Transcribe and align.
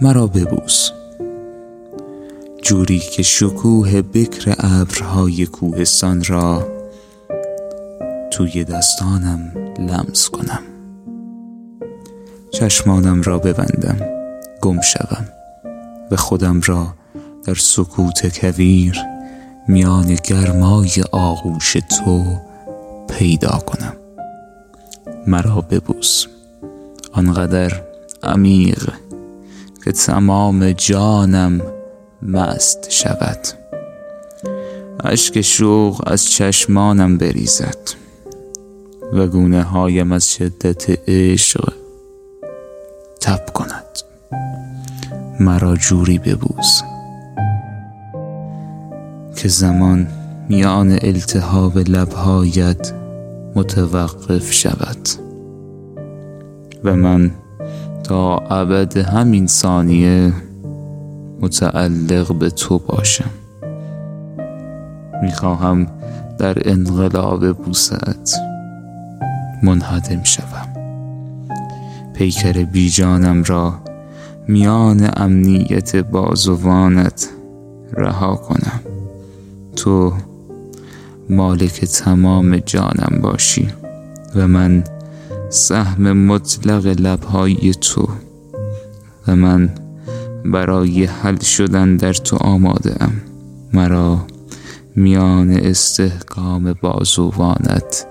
مرا 0.00 0.26
ببوس. 0.26 0.90
جوری 2.62 2.98
که 2.98 3.22
شکوه 3.22 4.02
بکر 4.02 4.54
ابرهای 4.58 5.46
کوهستان 5.46 6.24
را 6.24 6.68
توی 8.30 8.64
دستانم 8.64 9.52
لمس 9.78 10.28
کنم. 10.28 10.62
چشمانم 12.50 13.22
را 13.22 13.38
ببندم 13.38 14.00
گم 14.60 14.80
شوم 14.80 15.28
و 16.10 16.16
خودم 16.16 16.60
را 16.60 16.94
در 17.44 17.54
سکوت 17.54 18.40
کویر 18.40 18.98
میان 19.68 20.14
گرمای 20.24 21.04
آغوش 21.12 21.72
تو 21.72 22.24
پیدا 23.08 23.62
کنم. 23.66 23.96
مرا 25.26 25.60
ببوس. 25.60 26.26
آنقدر 27.12 27.82
عمیق 28.22 28.88
که 29.84 29.92
تمام 29.92 30.72
جانم 30.72 31.60
مست 32.22 32.90
شود. 32.90 33.38
اشک 35.04 35.40
شوق 35.40 36.02
از 36.06 36.30
چشمانم 36.30 37.18
بریزد. 37.18 38.02
و 39.12 39.26
گونه 39.26 39.62
هایم 39.62 40.12
از 40.12 40.32
شدت 40.32 41.08
عشق 41.08 41.72
تب 43.20 43.52
کند. 43.54 43.98
مرا 45.40 45.76
جوری 45.76 46.18
ببوس 46.18 46.80
که 49.36 49.48
زمان 49.48 50.06
میان 50.48 50.98
التهاب 51.02 51.78
لبهایت 51.78 52.92
متوقف 53.54 54.52
شود. 54.52 55.08
و 56.84 56.96
من 56.96 57.30
تا 58.12 58.36
ابد 58.36 58.96
همین 58.96 59.46
ثانیه 59.46 60.32
متعلق 61.40 62.34
به 62.34 62.50
تو 62.50 62.78
باشم. 62.78 63.30
می‌خواهم 65.22 65.86
در 66.38 66.70
انقلاب 66.70 67.52
بوست 67.52 68.38
منهدم 69.62 70.22
شوم. 70.22 70.68
پیکر 72.14 72.52
بیجانم 72.52 73.42
را 73.42 73.74
میان 74.48 75.10
امنیت 75.16 75.96
بازوانت 75.96 77.28
رها 77.92 78.34
کنم. 78.34 78.80
تو 79.76 80.12
مالک 81.30 81.84
تمام 81.84 82.56
جانم 82.56 83.18
باشی 83.22 83.68
و 84.34 84.48
من 84.48 84.84
سهم 85.52 86.12
مطلق 86.12 86.86
لبهای 86.86 87.74
تو 87.80 88.08
و 89.28 89.36
من 89.36 89.70
برای 90.44 91.04
حل 91.04 91.38
شدن 91.38 91.96
در 91.96 92.12
تو 92.12 92.36
آماده 92.36 92.96
ام 93.00 93.12
مرا 93.72 94.18
میان 94.96 95.50
استحکام 95.50 96.74
بازوانت 96.82 98.06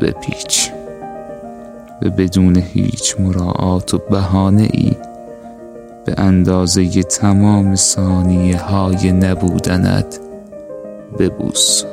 بپیچ 0.00 0.70
و 2.02 2.10
بدون 2.10 2.56
هیچ 2.56 3.20
مراعات 3.20 3.94
و 3.94 3.98
بهانه 4.10 4.68
ای 4.72 4.92
به 6.06 6.14
اندازه 6.16 7.02
تمام 7.02 7.74
ثانیه 7.74 8.58
های 8.58 9.12
نبودنت 9.12 10.20
ببوس. 11.18 11.84